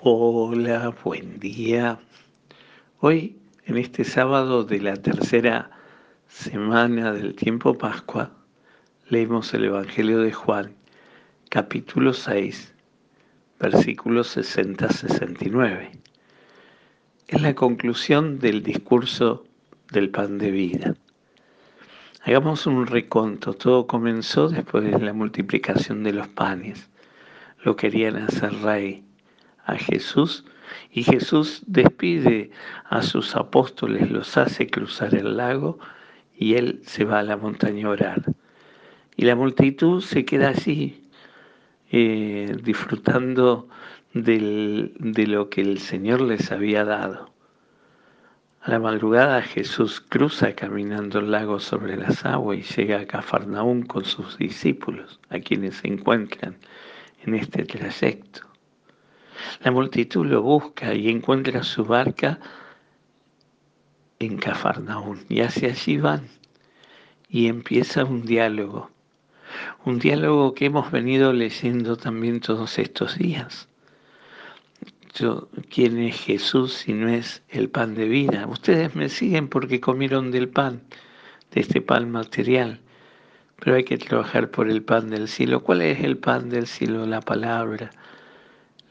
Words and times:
Hola, 0.00 0.94
buen 1.02 1.40
día. 1.40 1.98
Hoy, 3.00 3.34
en 3.64 3.78
este 3.78 4.04
sábado 4.04 4.62
de 4.62 4.78
la 4.78 4.94
tercera 4.96 5.70
semana 6.28 7.14
del 7.14 7.34
tiempo 7.34 7.78
Pascua, 7.78 8.30
leemos 9.08 9.54
el 9.54 9.64
Evangelio 9.64 10.20
de 10.20 10.32
Juan, 10.32 10.74
capítulo 11.48 12.12
6, 12.12 12.74
versículos 13.58 14.36
60-69. 14.36 15.92
Es 17.28 17.40
la 17.40 17.54
conclusión 17.54 18.38
del 18.38 18.62
discurso 18.62 19.46
del 19.90 20.10
pan 20.10 20.36
de 20.36 20.50
vida. 20.50 20.94
Hagamos 22.22 22.66
un 22.66 22.86
reconto. 22.86 23.54
Todo 23.54 23.86
comenzó 23.86 24.50
después 24.50 24.84
de 24.84 24.98
la 24.98 25.14
multiplicación 25.14 26.04
de 26.04 26.12
los 26.12 26.28
panes. 26.28 26.90
Lo 27.64 27.76
querían 27.76 28.16
hacer 28.16 28.52
rey 28.60 29.05
a 29.66 29.76
Jesús 29.76 30.44
y 30.90 31.02
Jesús 31.02 31.62
despide 31.66 32.50
a 32.88 33.02
sus 33.02 33.36
apóstoles, 33.36 34.10
los 34.10 34.36
hace 34.36 34.68
cruzar 34.68 35.14
el 35.14 35.36
lago 35.36 35.78
y 36.36 36.54
él 36.54 36.80
se 36.84 37.04
va 37.04 37.18
a 37.18 37.22
la 37.22 37.36
montaña 37.36 37.86
a 37.86 37.90
orar. 37.90 38.22
Y 39.16 39.24
la 39.24 39.34
multitud 39.34 40.02
se 40.02 40.24
queda 40.24 40.48
allí 40.48 41.02
eh, 41.90 42.56
disfrutando 42.62 43.68
de 44.12 45.26
lo 45.26 45.50
que 45.50 45.60
el 45.60 45.78
Señor 45.78 46.20
les 46.22 46.50
había 46.50 46.84
dado. 46.84 47.30
A 48.62 48.70
la 48.70 48.78
madrugada 48.80 49.42
Jesús 49.42 50.00
cruza 50.00 50.54
caminando 50.54 51.20
el 51.20 51.30
lago 51.30 51.60
sobre 51.60 51.96
las 51.96 52.24
aguas 52.24 52.58
y 52.58 52.62
llega 52.62 52.98
a 53.00 53.06
Cafarnaún 53.06 53.82
con 53.82 54.04
sus 54.04 54.38
discípulos, 54.38 55.20
a 55.28 55.38
quienes 55.38 55.76
se 55.76 55.88
encuentran 55.88 56.56
en 57.24 57.34
este 57.36 57.64
trayecto. 57.64 58.55
La 59.60 59.70
multitud 59.70 60.26
lo 60.26 60.42
busca 60.42 60.94
y 60.94 61.08
encuentra 61.08 61.62
su 61.62 61.84
barca 61.84 62.38
en 64.18 64.36
Cafarnaún 64.38 65.24
y 65.28 65.40
hacia 65.40 65.70
allí 65.70 65.98
van 65.98 66.28
y 67.28 67.48
empieza 67.48 68.04
un 68.04 68.24
diálogo, 68.24 68.90
un 69.84 69.98
diálogo 69.98 70.54
que 70.54 70.66
hemos 70.66 70.90
venido 70.90 71.32
leyendo 71.32 71.96
también 71.96 72.40
todos 72.40 72.78
estos 72.78 73.18
días. 73.18 73.68
Yo, 75.14 75.48
¿Quién 75.70 75.98
es 75.98 76.20
Jesús 76.20 76.74
si 76.74 76.92
no 76.92 77.08
es 77.08 77.42
el 77.48 77.70
pan 77.70 77.94
de 77.94 78.06
vida? 78.06 78.46
Ustedes 78.46 78.94
me 78.94 79.08
siguen 79.08 79.48
porque 79.48 79.80
comieron 79.80 80.30
del 80.30 80.48
pan, 80.48 80.82
de 81.52 81.62
este 81.62 81.80
pan 81.80 82.10
material, 82.10 82.80
pero 83.58 83.76
hay 83.76 83.84
que 83.84 83.96
trabajar 83.96 84.50
por 84.50 84.68
el 84.68 84.82
pan 84.82 85.08
del 85.08 85.26
cielo. 85.26 85.62
¿Cuál 85.62 85.80
es 85.80 86.04
el 86.04 86.18
pan 86.18 86.50
del 86.50 86.66
cielo? 86.66 87.06
La 87.06 87.22
palabra 87.22 87.90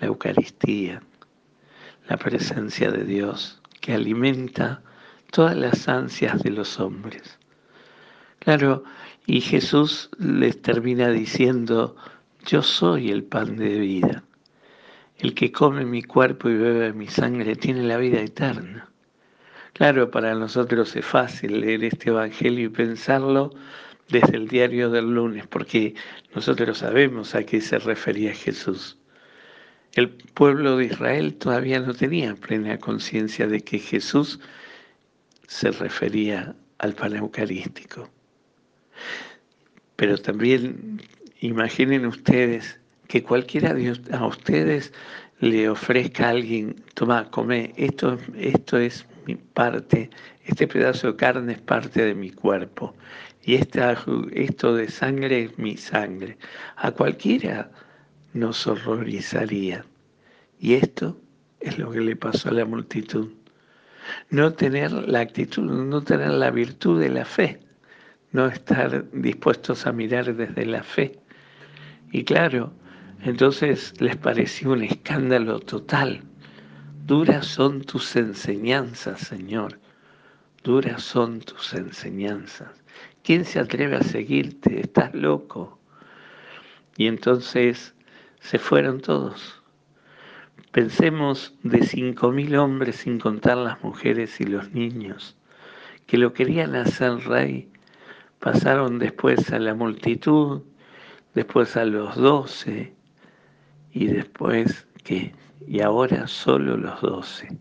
la 0.00 0.06
Eucaristía, 0.06 1.02
la 2.08 2.16
presencia 2.16 2.90
de 2.90 3.04
Dios 3.04 3.60
que 3.80 3.94
alimenta 3.94 4.82
todas 5.30 5.56
las 5.56 5.88
ansias 5.88 6.42
de 6.42 6.50
los 6.50 6.80
hombres. 6.80 7.38
Claro, 8.38 8.84
y 9.26 9.40
Jesús 9.40 10.10
les 10.18 10.60
termina 10.60 11.08
diciendo, 11.10 11.96
yo 12.46 12.62
soy 12.62 13.10
el 13.10 13.24
pan 13.24 13.56
de 13.56 13.78
vida. 13.78 14.22
El 15.18 15.34
que 15.34 15.50
come 15.50 15.84
mi 15.84 16.02
cuerpo 16.02 16.50
y 16.50 16.56
bebe 16.56 16.92
mi 16.92 17.08
sangre 17.08 17.56
tiene 17.56 17.82
la 17.82 17.96
vida 17.96 18.20
eterna. 18.20 18.90
Claro, 19.72 20.10
para 20.10 20.34
nosotros 20.34 20.94
es 20.94 21.04
fácil 21.04 21.60
leer 21.60 21.84
este 21.84 22.10
Evangelio 22.10 22.66
y 22.66 22.68
pensarlo 22.68 23.50
desde 24.08 24.36
el 24.36 24.46
diario 24.48 24.90
del 24.90 25.14
lunes, 25.14 25.46
porque 25.46 25.94
nosotros 26.34 26.78
sabemos 26.78 27.34
a 27.34 27.44
qué 27.44 27.60
se 27.60 27.78
refería 27.78 28.32
Jesús. 28.34 28.98
El 29.94 30.10
pueblo 30.10 30.76
de 30.76 30.86
Israel 30.86 31.34
todavía 31.34 31.78
no 31.78 31.94
tenía 31.94 32.34
plena 32.34 32.78
conciencia 32.78 33.46
de 33.46 33.60
que 33.60 33.78
Jesús 33.78 34.40
se 35.46 35.70
refería 35.70 36.56
al 36.78 36.94
pan 36.94 37.14
eucarístico. 37.14 38.10
Pero 39.94 40.18
también 40.18 41.00
imaginen 41.40 42.06
ustedes 42.06 42.80
que 43.06 43.22
cualquiera 43.22 43.72
de 43.72 43.96
a 44.10 44.26
ustedes 44.26 44.92
le 45.38 45.68
ofrezca 45.68 46.26
a 46.26 46.30
alguien, 46.30 46.82
toma, 46.94 47.30
come, 47.30 47.72
esto, 47.76 48.18
esto 48.36 48.78
es 48.78 49.06
mi 49.26 49.36
parte, 49.36 50.10
este 50.44 50.66
pedazo 50.66 51.12
de 51.12 51.16
carne 51.16 51.52
es 51.52 51.60
parte 51.60 52.04
de 52.04 52.16
mi 52.16 52.30
cuerpo 52.30 52.96
y 53.44 53.54
esta, 53.54 53.96
esto 54.32 54.74
de 54.74 54.88
sangre 54.88 55.44
es 55.44 55.58
mi 55.58 55.76
sangre. 55.76 56.36
A 56.76 56.90
cualquiera 56.90 57.70
nos 58.32 58.66
horrorizaría. 58.66 59.84
Y 60.58 60.74
esto 60.74 61.20
es 61.60 61.78
lo 61.78 61.90
que 61.90 62.00
le 62.00 62.16
pasó 62.16 62.48
a 62.48 62.52
la 62.52 62.64
multitud. 62.64 63.30
No 64.30 64.52
tener 64.52 64.92
la 64.92 65.20
actitud, 65.20 65.62
no 65.62 66.02
tener 66.02 66.30
la 66.30 66.50
virtud 66.50 67.00
de 67.00 67.08
la 67.08 67.24
fe, 67.24 67.60
no 68.32 68.46
estar 68.46 69.10
dispuestos 69.12 69.86
a 69.86 69.92
mirar 69.92 70.34
desde 70.34 70.66
la 70.66 70.82
fe. 70.82 71.18
Y 72.12 72.24
claro, 72.24 72.72
entonces 73.22 73.94
les 74.00 74.16
pareció 74.16 74.72
un 74.72 74.84
escándalo 74.84 75.58
total. 75.60 76.22
Duras 77.06 77.46
son 77.46 77.82
tus 77.82 78.16
enseñanzas, 78.16 79.20
Señor. 79.20 79.80
Duras 80.62 81.02
son 81.02 81.40
tus 81.40 81.74
enseñanzas. 81.74 82.70
¿Quién 83.22 83.44
se 83.44 83.58
atreve 83.58 83.96
a 83.96 84.02
seguirte? 84.02 84.80
Estás 84.80 85.14
loco. 85.14 85.78
Y 86.96 87.06
entonces 87.06 87.94
se 88.40 88.58
fueron 88.58 89.00
todos. 89.00 89.63
Pensemos 90.74 91.54
de 91.62 91.86
cinco 91.86 92.32
mil 92.32 92.56
hombres, 92.56 92.96
sin 92.96 93.20
contar 93.20 93.56
las 93.58 93.80
mujeres 93.84 94.40
y 94.40 94.44
los 94.44 94.72
niños, 94.72 95.36
que 96.08 96.18
lo 96.18 96.32
querían 96.32 96.74
hacer 96.74 97.16
rey, 97.28 97.70
pasaron 98.40 98.98
después 98.98 99.52
a 99.52 99.60
la 99.60 99.74
multitud, 99.74 100.62
después 101.32 101.76
a 101.76 101.84
los 101.84 102.16
doce, 102.16 102.92
y 103.92 104.06
después 104.06 104.88
¿qué? 105.04 105.32
Y 105.64 105.80
ahora 105.80 106.26
solo 106.26 106.76
los 106.76 107.00
doce. 107.00 107.56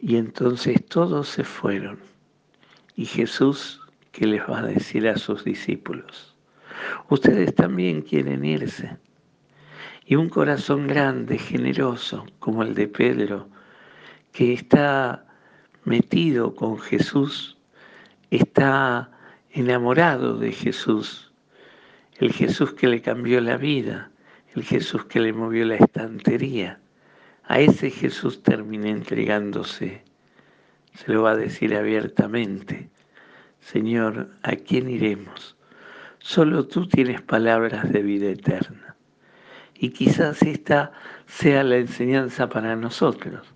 Y 0.00 0.16
entonces 0.16 0.84
todos 0.84 1.28
se 1.28 1.44
fueron. 1.44 2.00
Y 2.96 3.04
Jesús, 3.04 3.80
¿qué 4.10 4.26
les 4.26 4.42
va 4.50 4.58
a 4.58 4.66
decir 4.66 5.06
a 5.06 5.16
sus 5.16 5.44
discípulos? 5.44 6.34
Ustedes 7.08 7.54
también 7.54 8.02
quieren 8.02 8.44
irse 8.44 8.98
y 10.10 10.16
un 10.16 10.30
corazón 10.30 10.86
grande, 10.86 11.36
generoso, 11.36 12.24
como 12.38 12.62
el 12.62 12.74
de 12.74 12.88
Pedro, 12.88 13.46
que 14.32 14.54
está 14.54 15.26
metido 15.84 16.54
con 16.54 16.78
Jesús, 16.78 17.58
está 18.30 19.10
enamorado 19.50 20.38
de 20.38 20.52
Jesús, 20.52 21.30
el 22.16 22.32
Jesús 22.32 22.72
que 22.72 22.88
le 22.88 23.02
cambió 23.02 23.38
la 23.42 23.58
vida, 23.58 24.10
el 24.54 24.64
Jesús 24.64 25.04
que 25.04 25.20
le 25.20 25.34
movió 25.34 25.66
la 25.66 25.76
estantería. 25.76 26.80
A 27.44 27.60
ese 27.60 27.90
Jesús 27.90 28.42
termina 28.42 28.88
entregándose. 28.88 30.04
Se 30.94 31.12
lo 31.12 31.24
va 31.24 31.32
a 31.32 31.36
decir 31.36 31.76
abiertamente. 31.76 32.88
Señor, 33.60 34.30
¿a 34.42 34.56
quién 34.56 34.88
iremos? 34.88 35.54
Solo 36.18 36.66
tú 36.66 36.88
tienes 36.88 37.20
palabras 37.20 37.92
de 37.92 38.02
vida 38.02 38.30
eterna. 38.30 38.87
Y 39.80 39.90
quizás 39.90 40.42
esta 40.42 40.90
sea 41.26 41.62
la 41.62 41.76
enseñanza 41.76 42.48
para 42.48 42.74
nosotros. 42.74 43.46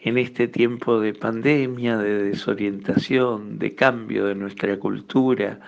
En 0.00 0.16
este 0.16 0.48
tiempo 0.48 0.98
de 0.98 1.12
pandemia, 1.12 1.98
de 1.98 2.24
desorientación, 2.24 3.58
de 3.58 3.74
cambio 3.74 4.24
de 4.24 4.34
nuestra 4.34 4.78
cultura, 4.78 5.60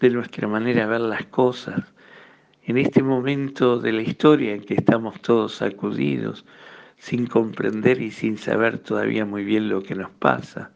de 0.00 0.10
nuestra 0.10 0.48
manera 0.48 0.82
de 0.82 0.90
ver 0.90 1.00
las 1.02 1.26
cosas, 1.26 1.84
en 2.64 2.78
este 2.78 3.02
momento 3.02 3.78
de 3.78 3.92
la 3.92 4.02
historia 4.02 4.54
en 4.54 4.62
que 4.62 4.74
estamos 4.74 5.20
todos 5.20 5.56
sacudidos, 5.56 6.46
sin 6.96 7.26
comprender 7.26 8.00
y 8.00 8.10
sin 8.10 8.38
saber 8.38 8.78
todavía 8.78 9.26
muy 9.26 9.44
bien 9.44 9.68
lo 9.68 9.82
que 9.82 9.94
nos 9.94 10.10
pasa, 10.12 10.72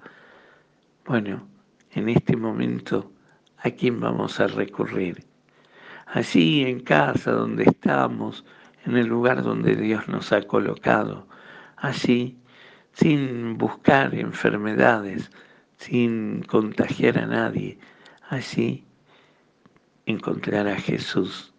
bueno, 1.07 1.49
en 1.93 2.11
este 2.11 2.37
momento, 2.37 3.11
¿a 3.57 3.71
quién 3.71 3.99
vamos 3.99 4.39
a 4.39 4.47
recurrir? 4.47 5.30
Allí 6.13 6.63
en 6.63 6.81
casa 6.81 7.33
donde 7.33 7.65
estamos, 7.65 8.45
en 8.85 8.97
el 8.97 9.07
lugar 9.07 9.43
donde 9.43 9.77
Dios 9.77 10.09
nos 10.09 10.33
ha 10.33 10.43
colocado, 10.43 11.27
allí 11.77 12.37
sin 12.93 13.57
buscar 13.57 14.15
enfermedades, 14.15 15.31
sin 15.77 16.43
contagiar 16.43 17.19
a 17.19 17.27
nadie, 17.27 17.79
allí 18.29 18.85
encontrar 20.07 20.67
a 20.67 20.77
Jesús. 20.77 21.53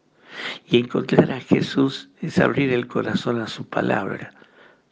Y 0.66 0.78
encontrar 0.78 1.32
a 1.32 1.42
Jesús 1.42 2.10
es 2.22 2.40
abrir 2.40 2.72
el 2.72 2.88
corazón 2.88 3.42
a 3.42 3.48
su 3.48 3.66
palabra. 3.66 4.34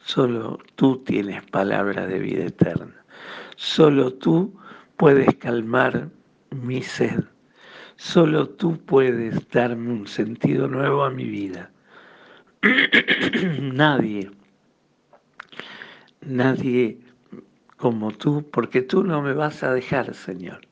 Solo 0.00 0.58
tú 0.74 0.98
tienes 0.98 1.42
palabra 1.46 2.06
de 2.06 2.18
vida 2.18 2.44
eterna. 2.44 2.94
Solo 3.56 4.12
tú 4.12 4.54
puedes 4.96 5.34
calmar 5.36 6.10
mi 6.50 6.82
sed. 6.82 7.24
Solo 8.00 8.48
tú 8.48 8.78
puedes 8.78 9.46
darme 9.50 9.92
un 9.92 10.06
sentido 10.06 10.68
nuevo 10.68 11.04
a 11.04 11.10
mi 11.10 11.26
vida. 11.26 11.70
nadie, 13.60 14.30
nadie 16.22 16.98
como 17.76 18.10
tú, 18.12 18.48
porque 18.50 18.80
tú 18.80 19.04
no 19.04 19.20
me 19.20 19.34
vas 19.34 19.62
a 19.62 19.74
dejar, 19.74 20.14
Señor, 20.14 20.62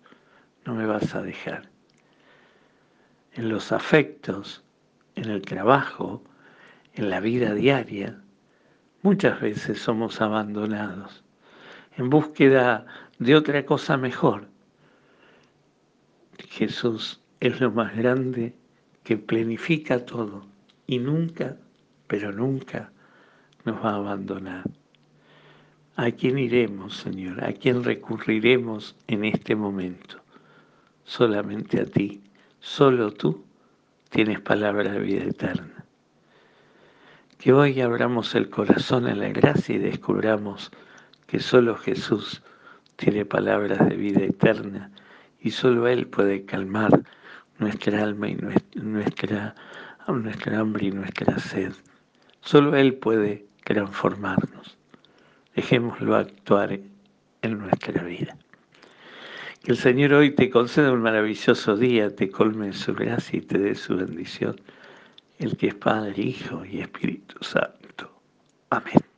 no 0.64 0.74
me 0.74 0.86
vas 0.86 1.14
a 1.14 1.20
dejar. 1.20 1.68
En 3.34 3.50
los 3.50 3.72
afectos, 3.72 4.64
en 5.14 5.28
el 5.28 5.42
trabajo, 5.42 6.24
en 6.94 7.10
la 7.10 7.20
vida 7.20 7.52
diaria, 7.52 8.22
muchas 9.02 9.38
veces 9.38 9.78
somos 9.78 10.22
abandonados 10.22 11.22
en 11.98 12.08
búsqueda 12.08 12.86
de 13.18 13.36
otra 13.36 13.66
cosa 13.66 13.98
mejor. 13.98 14.48
Jesús 16.46 17.20
es 17.40 17.60
lo 17.60 17.70
más 17.70 17.96
grande 17.96 18.54
que 19.04 19.16
planifica 19.16 20.04
todo 20.04 20.46
y 20.86 20.98
nunca, 20.98 21.56
pero 22.06 22.32
nunca 22.32 22.92
nos 23.64 23.84
va 23.84 23.90
a 23.90 23.96
abandonar. 23.96 24.64
¿A 25.96 26.10
quién 26.12 26.38
iremos, 26.38 26.96
Señor? 26.96 27.44
¿A 27.44 27.52
quién 27.52 27.82
recurriremos 27.82 28.94
en 29.08 29.24
este 29.24 29.56
momento? 29.56 30.20
Solamente 31.04 31.80
a 31.80 31.86
ti. 31.86 32.22
Solo 32.60 33.12
tú 33.12 33.44
tienes 34.10 34.40
palabra 34.40 34.92
de 34.92 35.00
vida 35.00 35.24
eterna. 35.24 35.84
Que 37.38 37.52
hoy 37.52 37.80
abramos 37.80 38.34
el 38.34 38.48
corazón 38.48 39.08
en 39.08 39.20
la 39.20 39.28
gracia 39.30 39.74
y 39.74 39.78
descubramos 39.78 40.70
que 41.26 41.40
solo 41.40 41.76
Jesús 41.76 42.42
tiene 42.96 43.24
palabras 43.24 43.88
de 43.88 43.96
vida 43.96 44.22
eterna 44.22 44.90
y 45.48 45.50
solo 45.50 45.88
Él 45.88 46.06
puede 46.06 46.44
calmar 46.44 47.02
nuestra 47.58 48.02
alma 48.02 48.28
y 48.28 48.34
nuestra, 48.74 49.54
nuestra 50.06 50.58
hambre 50.58 50.86
y 50.86 50.90
nuestra 50.90 51.38
sed. 51.38 51.72
Solo 52.42 52.76
Él 52.76 52.94
puede 52.94 53.46
transformarnos. 53.64 54.76
Dejémoslo 55.56 56.16
actuar 56.16 56.78
en 57.40 57.58
nuestra 57.58 58.02
vida. 58.02 58.36
Que 59.62 59.72
el 59.72 59.78
Señor 59.78 60.12
hoy 60.12 60.32
te 60.32 60.50
conceda 60.50 60.92
un 60.92 61.00
maravilloso 61.00 61.76
día, 61.76 62.14
te 62.14 62.28
colme 62.28 62.74
su 62.74 62.94
gracia 62.94 63.38
y 63.38 63.40
te 63.40 63.58
dé 63.58 63.74
su 63.74 63.96
bendición, 63.96 64.60
el 65.38 65.56
que 65.56 65.68
es 65.68 65.74
Padre, 65.74 66.22
Hijo 66.22 66.62
y 66.66 66.80
Espíritu 66.80 67.42
Santo. 67.42 68.20
Amén. 68.68 69.17